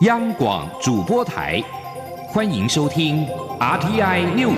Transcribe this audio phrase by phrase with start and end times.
[0.00, 1.62] 央广主播台，
[2.28, 3.26] 欢迎收听
[3.58, 4.56] RTI News。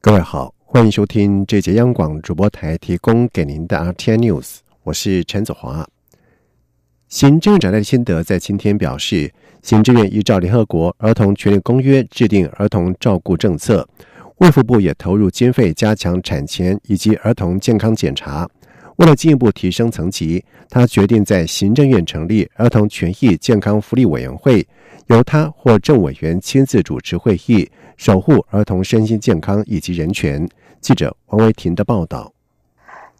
[0.00, 5.86] 各位好，欢迎收听这节央广主播台提供给您的 RTI News，我是陈子华。
[7.08, 13.86] 行政长赖清德在今天表示，行政院依照联合国儿童权利公约制定儿童照顾政策，
[14.42, 18.48] 卫福部也投入经费加强产前以及儿童健康检查。
[18.96, 24.66] 为了进一步提升层级，他决定在行政院成立儿童权益健康福利委员会，
[25.06, 30.44] 由他或政委员亲自主持会议，守护儿童身心健康以及人权。
[30.80, 32.32] 记者王维婷的报道。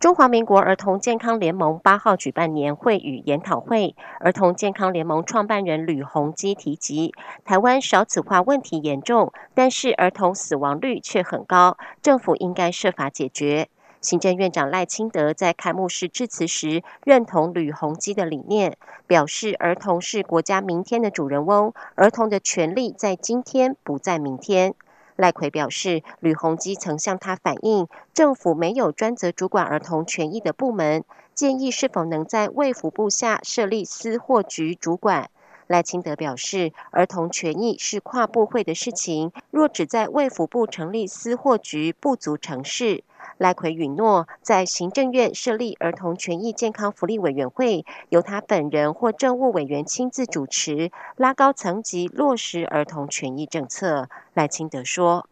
[0.03, 13.69] 中华民国儿童健康联盟八号举办年会与研讨会，儿童健康联盟创办人吕鸿基提及，台湾少子化问题严重，但是儿童死亡率却很高，政府应该设法解决。
[14.01, 24.75] 行政院长赖清德在开幕式致辞时，认同吕鸿基的理念，表示儿童是国家明天的主人翁，儿童的权利在今天，不在明天。
[25.23, 35.31] 赖奎表示，吕鸿基曾向他反映，政府没有专责主管儿童权益的部门，建议是否能在卫福部下设立司或局主管。
[35.69, 43.05] 赖清德表示，儿童权益是跨部会的事情，若只在卫福部成立司或局，不足成事。
[43.43, 54.09] 赖奎允诺，在行政院设立儿童权益健康福利委员会，由他本人或政务委员亲自主持，拉高层级落实儿童权益政策。
[54.33, 55.27] 赖清德说：“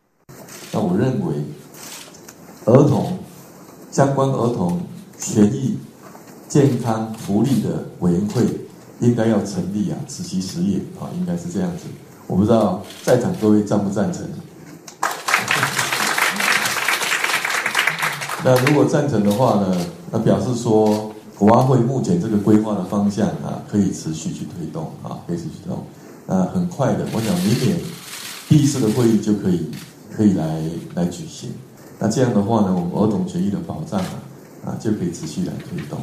[0.75, 1.37] 那我认为，
[2.65, 3.21] 儿童
[3.93, 4.83] 相关儿童
[5.17, 5.79] 权益
[6.49, 8.43] 健康福利的委员会
[8.99, 11.87] 应该要成立啊，此其实也啊，应该是这样子。
[12.27, 14.29] 我不知道在场各位赞不赞成？”
[18.43, 19.77] 那如果赞成的话呢？
[20.11, 25.85] 那表示说，国安会目前这个规划的方向啊，可以持续去推动啊，可以持续推动。
[26.27, 27.79] 那很快的，我想明年
[28.49, 29.71] 第一次的会议就可以
[30.11, 30.63] 可以来
[30.95, 31.53] 来举行。
[31.99, 34.23] 那这样的话呢，我们儿童权益的保障啊
[34.65, 36.01] 啊就可以持续来推动。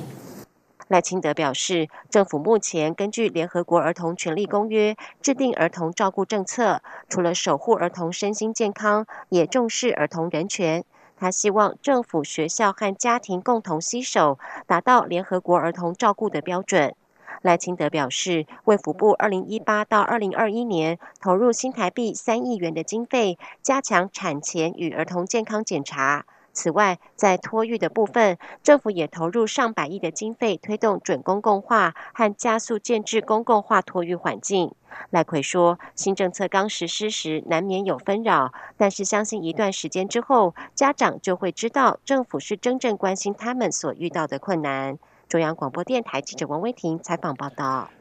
[0.89, 10.85] 赖清德表示，政府目前根据联合国儿童权利公约制定儿童照顾政策，除了守护儿童身心健康，也重视儿童人权。
[11.19, 16.93] 他希望政府、学校和家庭共同携手，达到联合国儿童照顾的标准。
[17.41, 26.25] 赖清德表示，卫福部二零一八到二零二一年投入新台币三亿元的经费，加强产前与儿童健康检查。
[26.57, 34.73] 此外，在托育的部分，政府也投入上百亿的经费，推动准公共化和加速建制公共化托育环境。
[35.11, 44.97] 赖奎说，新政策刚实施时难免有纷扰，但是相信一段时间之后，家长就会知道政府是真正关心他们所遇到的困难。
[45.29, 47.91] 中央广播电台记者王威婷采访报道。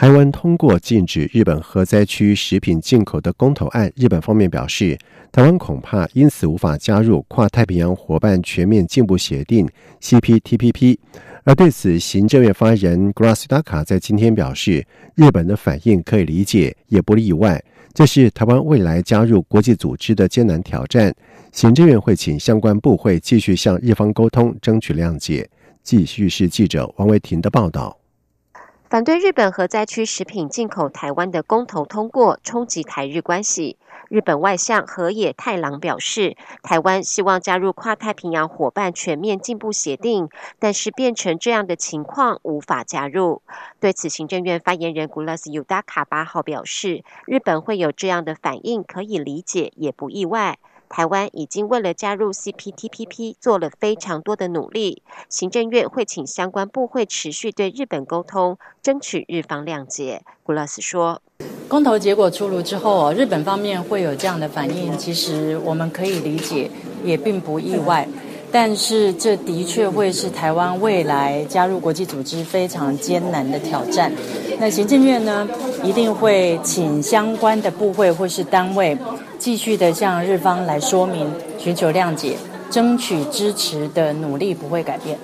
[0.00, 4.96] 台湾通过禁止日本核灾区食品进口的公投案，日本方面表示，
[5.32, 9.68] 台湾恐怕因此无法加入跨太平洋伙伴全面进步协定
[10.00, 10.98] （CPTPP）。
[11.42, 14.86] 而对此，行政院发言人 Grassdaka 在今天表示，
[15.16, 17.60] 日本的反应可以理解，也不意外。
[17.92, 21.12] 这是台湾未来加入国际组织的艰难挑战。
[21.50, 25.50] 行政院会请相关部会继续向日方沟通，争取谅解。
[25.82, 27.98] 继续是记者王维婷的报道。
[28.90, 33.76] 反对日本核灾区食品进口台湾的公投通过，冲击台日关系。
[34.08, 43.42] 日本外相河野太郎表示，台湾希望加入跨太平洋伙伴全面进步协定，但是变成这样的情况无法加入。
[43.78, 50.58] 对此，行政院发言人古拉斯尤达卡八号表示，日本会有这样的反应，可以理解，也不意外。
[50.88, 60.22] 台湾已经为了加入 CPTPP 做了非常多的努力，行政院会请相关部会持续对日本沟通，争取日方谅解。
[60.42, 61.20] 古拉斯说
[61.68, 66.70] ：“公投结果出炉之后，日本方面会有这样的反应，其实我们可以理解，
[67.04, 68.08] 也并不意外。
[68.50, 74.10] 但是这的确会是台湾未来加入国际组织非常艰难的挑战。
[74.58, 75.46] 那行政院呢，
[75.84, 78.96] 一定会请相关的部会或是单位。”
[79.38, 82.36] 继续的向日方来说明，寻求谅解，
[82.68, 85.16] 争取支持的努力不会改变。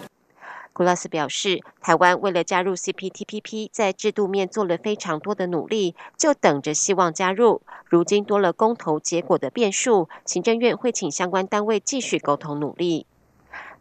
[0.73, 7.63] 古拉斯表示，台湾为了加入 CPTPP，在制度面做了非常多的努力，就等着希望加入。
[7.87, 13.07] 如今多了公投结果的变数，行政院会请相关单位继续沟通努力。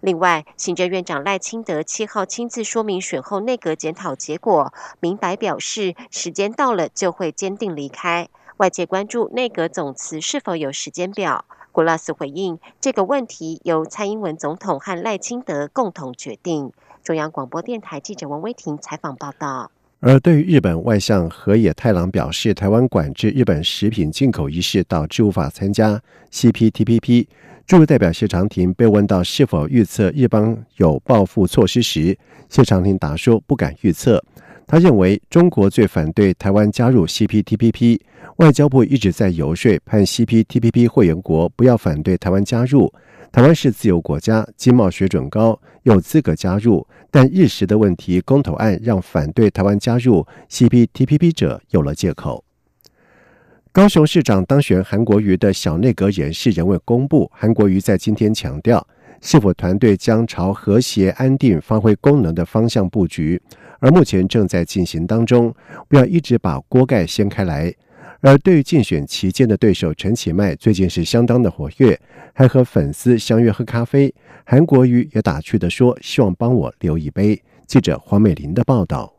[0.02, 8.28] 另外，行政院长赖清德七号亲自说明选后内阁检讨结果，明白表示时间到了就会坚定离开。
[8.58, 11.46] 外界关注内阁总辞是否有时间表。
[11.72, 16.72] 古拉斯回应这个问题由蔡英文总统和赖清德共同决定。
[17.04, 19.72] 中央广播电台记者王威婷采访报道。
[20.00, 26.00] 而对于日本外相河野太郎表示，台湾管制日本食品进口一事导致无法参加
[26.32, 27.26] CPTPP。
[27.66, 32.18] 驻代表谢长廷被问到是否预测日方有报复措施时，
[32.50, 34.24] 谢长廷答说不敢预测。
[34.66, 38.00] 他认为中国最反对台湾加入 CPTPP，
[38.38, 42.92] 外交部一直在游说盼 CPTPP 会员国不要反对台湾加入。
[43.32, 46.86] 台湾是自由国家，经贸水准高，有资格加入。
[47.10, 52.44] 但日时的问题，公投案让反对台湾加入 CPTPP 者有了借口。
[53.72, 57.30] 高雄市长当选韩国瑜的小内阁人事仍未公布。
[57.34, 58.86] 韩国瑜在今天强调，
[59.20, 63.42] 是否团队将朝和谐、安定、发挥功能的方向布局，
[63.84, 65.54] 而目前正在进行当中，
[65.90, 67.74] 不要一直把锅盖掀开来。
[68.22, 72.00] 而对于竞选期间的对手陈启迈，最近是相当的活跃，
[72.34, 74.14] 还和粉丝相约喝咖啡。
[74.46, 77.38] 韩国瑜也打趣的说：“希望帮我留一杯。”
[77.68, 79.13] 记者黄美玲的报道。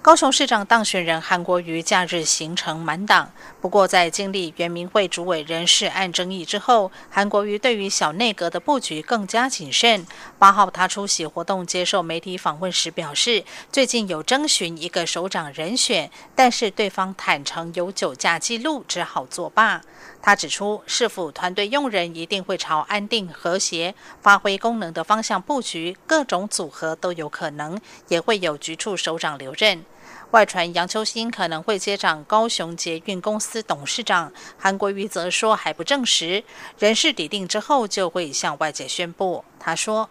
[0.00, 10.06] 高雄市长当选人韩国瑜假日行程满档，不过在经历原民会主委人事案争议之后，韩国瑜对于小内阁的布局更加谨慎。
[10.38, 19.82] 八号他出席活动接受媒体访问时表示，最近有征询一个首长人选，但是对方坦诚有酒驾记录，只好作罢。
[20.20, 29.84] 他指出，市府团队用人一定会朝安定、和谐、发挥功能的方向布局，各种组合都有可能，也会有局处首长留任。
[30.32, 36.44] 外传杨秋兴可能会接掌高雄捷运公司董事长，韩国瑜则说还不证实，
[36.78, 39.44] 人事底定之后就会向外界宣布。
[39.58, 40.10] 他说。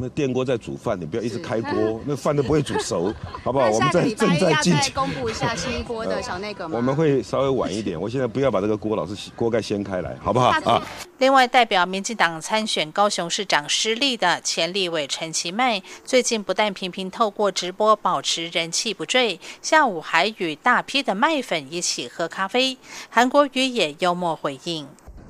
[0.00, 3.12] 那电锅在煮饭，你不要一直开锅，那饭都不会煮熟，
[3.42, 3.68] 好不好？
[3.70, 6.76] 我们在正在进行公布一下新一波的 小内阁吗？
[6.76, 10.82] 我们会稍微晚一点，我现在不要把这个锅老是锅盖掀开来，好不好啊？
[11.18, 22.76] 另外，代表民进党参选高雄市长失利的前立委陈其迈，最近不但频频透过直播保持人气不坠，下午还与大批的麦粉一起喝咖啡。
[23.10, 24.86] 韩国瑜也幽默回应：“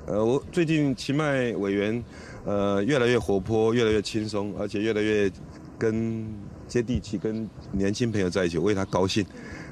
[0.07, 2.05] 呃，我最近其迈委员。”
[2.49, 5.31] 呃，越来越活泼，越来越轻松，而且越来越
[5.79, 6.27] 跟
[6.67, 9.23] 接地气，跟年轻朋友在一起，为他高兴。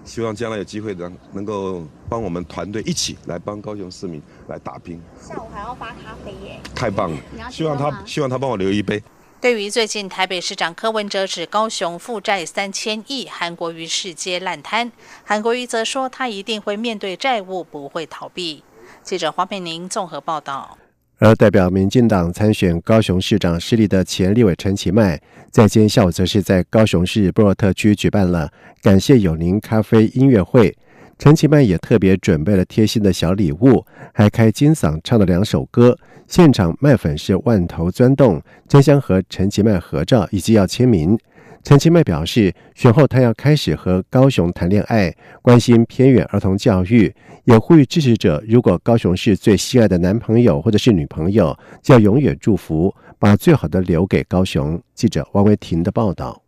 [0.05, 5.01] 希望将来有机会能能够帮我们团队一起来帮高雄市民来打拼。
[5.19, 6.61] 下午还要发咖啡耶！
[6.75, 7.19] 太棒了！
[7.51, 9.03] 希望他希望他帮我留一杯。
[9.41, 14.93] 对于最近台北市长柯文哲指高雄负债三千亿，韩国瑜世接烂摊，
[15.25, 18.63] 韩国瑜则说他一定会面对债务，不会逃避。
[19.03, 20.77] 记者黄佩宁综合报道。
[21.19, 25.19] 而代表民进党参选高雄市长失利的前立委陈其迈，
[25.51, 28.51] 在今天下午则是在高雄市布洛特区举办了
[28.83, 30.77] 感谢有您咖啡音乐会。
[31.19, 33.83] 陈其迈也特别准备了贴心的小礼物，
[34.13, 35.99] 还开金嗓唱了两首歌。
[36.29, 41.19] 现场麦粉是万头钻动，争相和陈其迈合照以及要签名。
[41.67, 54.81] 陈其迈表示，选后他要开始和高雄谈恋爱，关心偏远儿童教育，也呼吁支持者，如果高雄是最心爱的男朋友或者是女朋友，就要永远祝福，把最好的留给高雄。
[54.95, 56.41] 记者王维婷的报道。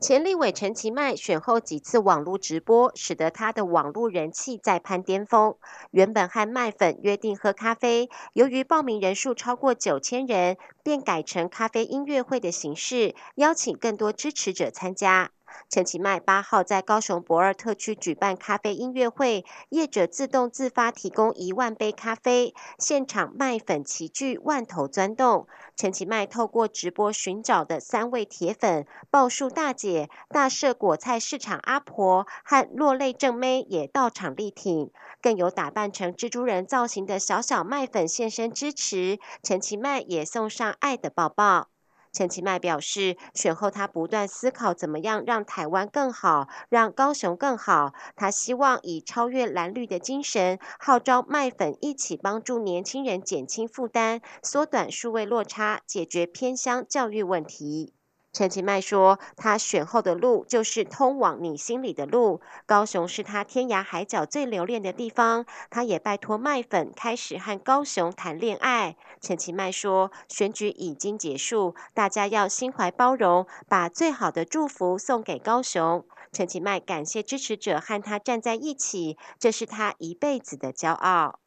[0.00, 5.54] 前立委陈其迈选后几次网络直播，使得他的网络人气再攀巅峰。
[5.92, 15.30] 原本和麦粉约定喝咖啡，由于报名人数超过九千人，便改成咖啡音乐会的形式，邀请更多支持者参加。
[15.68, 25.46] 陈其迈八号在高雄博尔特区举办咖啡音乐会，业者自动自发提供一万杯咖啡，现场卖粉齐聚，万头钻动。
[25.76, 39.18] 陈其迈透过直播寻找的三位铁粉，报数大姐、大社果菜市场阿婆和落泪正妹也到场力挺，更有打扮成蜘蛛人造型的小小麦粉现身支持。
[39.42, 41.73] 陈其迈也送上爱的抱抱。
[42.14, 47.92] 陈其迈表示，选后他不断思考怎么样让台湾更好，让高雄更好。
[48.14, 57.92] 他希望以超越蓝绿的精神，号召麦粉一起帮助年轻人减轻负担，缩短数位落差，解决偏乡教育问题。
[58.34, 62.40] 陈其迈说：“他选后的路就是通往你心里的路。
[62.66, 65.46] 高雄是他天涯海角最留恋的地方。
[65.70, 81.38] 他也拜托麦粉开始和高雄谈恋爱。”陈其迈说：“选举已经结束，大家要心怀包容，把最好的祝福送给高雄。”陈其迈感谢支持者和他站在一起，这是他一辈子的骄傲。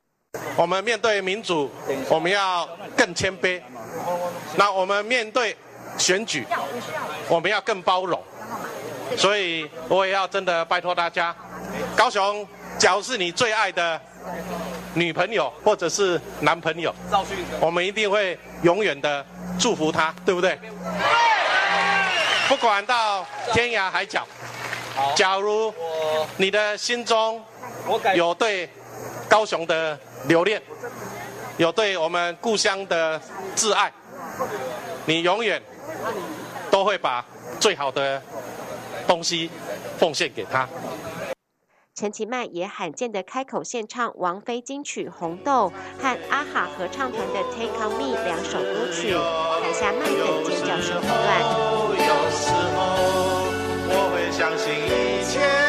[0.56, 1.70] 我们面对民主，
[2.10, 2.66] 我们要
[2.96, 3.62] 更谦卑。
[4.58, 5.58] 那我们面对。
[5.98, 6.46] 选举，
[7.28, 8.22] 我们要更包容，
[9.18, 11.36] 所以我也要真的拜托大家，
[11.96, 14.00] 高雄，假如是你最爱的
[14.94, 16.94] 女朋友或者是男朋友，
[17.60, 19.26] 我们一定会永远的
[19.60, 20.58] 祝福他，对不对？
[22.48, 24.26] 不管到天涯海角，
[25.16, 25.74] 假如
[26.38, 27.44] 你的心中
[28.16, 28.70] 有对
[29.28, 30.62] 高雄的留恋，
[31.58, 33.20] 有对我们故乡的
[33.56, 33.92] 挚爱，
[35.06, 35.62] 你永远
[36.70, 37.26] 都会把
[37.60, 38.22] 最好的
[39.08, 39.50] 东西
[39.98, 40.68] 奉献给他。
[41.96, 51.42] 陈其迈也罕见的开口献唱王菲金曲《红豆》和阿哈合唱团的《Take on Me》两首歌曲，台下麦粉尖叫声不断。
[51.98, 52.78] 有时候
[53.90, 55.67] 我会相信一切。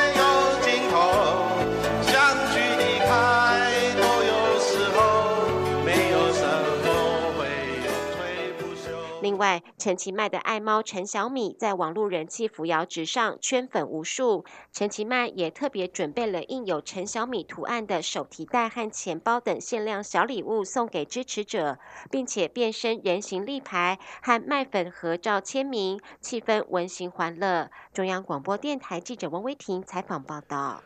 [9.28, 14.46] 另外，陈其迈的爱猫陈小米在网络人气扶摇直上，圈粉无数。
[14.72, 21.78] 陈其迈也特别准备了印有陈小米图案的手提袋和钱包等限量小礼物送给支持者，
[22.10, 27.68] 并且变身人形立牌和麦粉合照签名，气氛温馨欢乐。
[27.92, 30.82] 中央广播电台记者王威婷采访报道。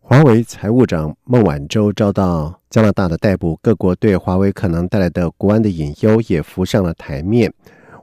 [0.00, 7.52] 华为财务长孟晚舟遭到加拿大的逮捕，各国对华为可能带来的国安的隐忧也浮上了台面。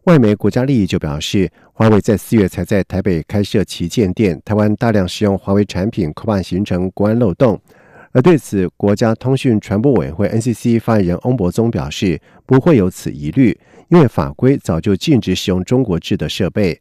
[0.06, 7.60] 外媒国家利益就表示，华为在四月才在台北开设旗舰店，台湾大量使用华为产品，恐怕形成国安漏洞。
[8.12, 13.58] 而对此，国家通讯传播委员会 NCC 发言人翁博宗表示，不会有此疑虑，
[13.90, 16.80] 因为法规早就禁止使用中国制的设备。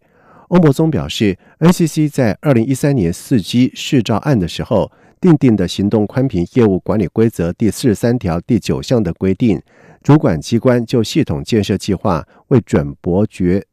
[0.50, 4.92] 翁博宗表示，NCC 在二零一三年四 G 试照案的时候，
[5.24, 9.58] 订定的行动宽频业务管理规则第四十三条第九项的规定。
[10.02, 13.64] 主管机关就系统建设计划为准驳决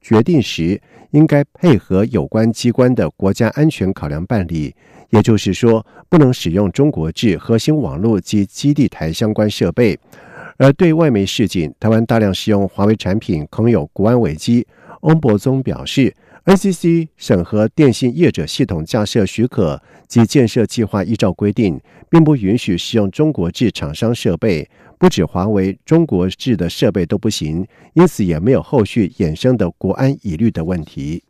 [0.00, 4.74] 决定时，应该配合有关机关的国家安全考量办理。
[5.10, 9.96] 也就是说，不能使用中国制核心网络及基地台相关设备。
[10.56, 14.66] 而对外媒示警，台湾大量使用华为产品，恐有国安危机。
[15.02, 16.12] 翁博宗表示
[16.44, 24.68] ，NCC 审核电信业者系统架设许可及建设计划，依照规定，并不允许使用中国制厂商设备。
[24.98, 31.22] 不止华为，中国制的设备都不行，因此也没有后续衍生的国安疑虑的问题。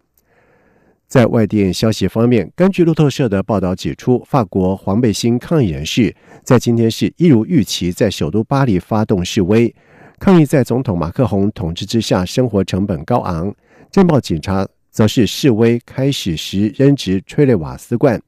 [1.07, 9.73] 在外电消息方面，根据路透社的报道指出，法国黄背心抗议人士在今天是一如预期在首都巴黎发动示威，
[10.19, 13.55] 抗议在总统马克宏统治之下生活成本高昂。
[13.91, 18.19] 镇暴警察则是示威开始时扔掷催泪瓦斯罐。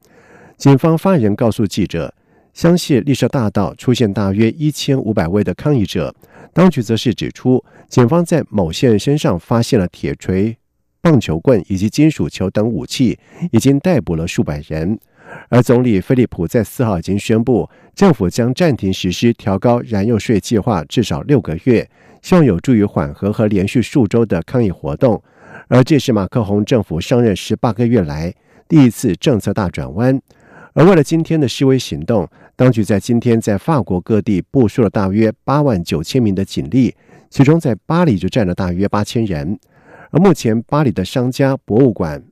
[0.56, 2.12] 警方发言人告诉记者。
[2.52, 6.14] 香榭丽舍大道出现大约一千五百位的抗议者，
[6.54, 10.56] 当局则是指出，警方在某些人身上发现了铁锤、
[11.02, 13.18] 棒球棍以及金属球等武器，
[13.52, 14.98] 已经逮捕了数百人。
[15.50, 21.86] 而总理菲利普在四号已经宣布，政府将暂停实施调高燃油税计划至少六个月，
[22.22, 25.22] 希望有助于缓和和连续数周的抗议活动。
[25.68, 28.32] 而这是马克宏政府上任十八个月来
[28.68, 30.20] 第一次政策大转弯。
[30.74, 36.94] 而为了今天的示威行动，当局在今天在法国各地部署了大约八万九千名的警力，
[37.30, 39.58] 其中在巴黎就占了大约八千人。
[40.10, 42.22] 而目前，巴黎的商家、博物馆、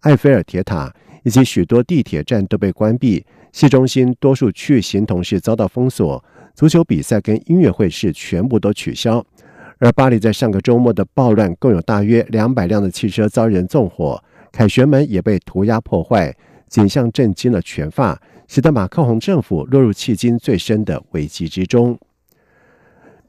[0.00, 9.24] 埃菲尔铁塔以及许多地铁站都被关闭，市中心多数区域形同是遭到封锁，足球比赛跟音乐会是全部都取消。
[9.84, 14.18] 而巴黎在上个周末的暴乱，共有大约两百辆的汽车遭人纵火，
[14.50, 16.34] 凯旋门也被涂鸦破坏。
[16.70, 21.98] 景象震惊了全法，使得马克宏政府落入迄今最深的危机之中。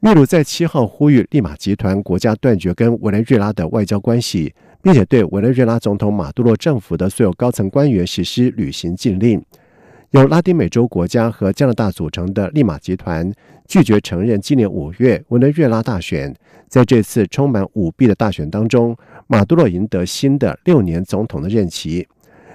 [0.00, 9.44] 秘鲁在七号呼吁利马集团国家断绝跟委内瑞拉的外交关系，并且对委内瑞拉总统马杜罗政府的所有高层官员实施旅行禁令。
[10.10, 13.30] 由拉丁美洲国家和加拿大组成的利马集团
[13.66, 16.32] 拒绝承认今年五月委内瑞拉大选。
[16.68, 18.96] 在这次充满舞弊的大选当中，
[19.26, 22.06] 马杜罗赢得新的六年总统的任期。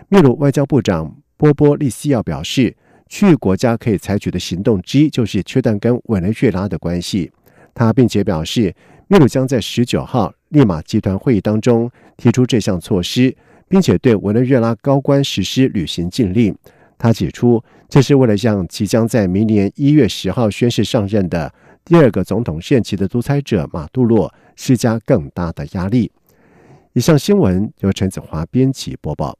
[0.07, 2.73] 秘鲁外交部长波波利西奥表示，
[3.09, 7.31] 区域国家可以采取的行动之一就是切断跟委内瑞拉的关系。
[7.73, 8.73] 他并且表示，
[9.07, 13.35] 秘鲁将在十九号利马集团会议当中提出这项措施，
[13.67, 16.55] 并且对委内瑞拉高官实施旅行禁令。
[17.01, 21.51] 他指出，这是为了向即将在明年一月十号宣誓上任的
[21.83, 26.11] 第二个总统任期的独裁者马杜罗施加更大的压力。
[26.93, 29.35] 以上新闻由陈子华编辑播报。